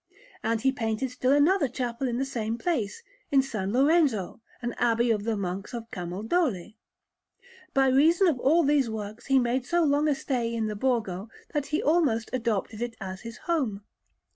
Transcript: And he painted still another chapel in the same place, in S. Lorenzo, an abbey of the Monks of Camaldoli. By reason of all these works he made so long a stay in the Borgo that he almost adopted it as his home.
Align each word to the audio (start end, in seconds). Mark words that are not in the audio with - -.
And 0.41 0.61
he 0.61 0.71
painted 0.71 1.11
still 1.11 1.31
another 1.31 1.67
chapel 1.67 2.07
in 2.07 2.17
the 2.17 2.25
same 2.25 2.57
place, 2.57 3.03
in 3.31 3.41
S. 3.41 3.53
Lorenzo, 3.53 4.41
an 4.59 4.73
abbey 4.79 5.11
of 5.11 5.25
the 5.25 5.37
Monks 5.37 5.75
of 5.75 5.91
Camaldoli. 5.91 6.75
By 7.75 7.85
reason 7.87 8.25
of 8.25 8.39
all 8.39 8.63
these 8.63 8.89
works 8.89 9.27
he 9.27 9.37
made 9.37 9.63
so 9.63 9.83
long 9.83 10.07
a 10.07 10.15
stay 10.15 10.55
in 10.55 10.65
the 10.65 10.75
Borgo 10.75 11.29
that 11.53 11.67
he 11.67 11.83
almost 11.83 12.31
adopted 12.33 12.81
it 12.81 12.95
as 12.99 13.21
his 13.21 13.37
home. 13.45 13.83